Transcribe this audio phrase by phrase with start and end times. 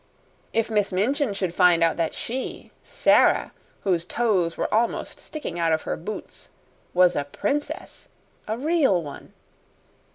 [0.51, 3.51] If Miss Minchin should find out that she Sara,
[3.81, 6.49] whose toes were almost sticking out of her boots
[6.95, 8.07] was a princess
[8.47, 9.31] a real one!